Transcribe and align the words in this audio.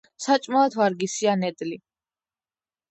საჭმელად 0.25 0.77
ვარგისია 0.79 1.37
ნედლი. 1.43 1.81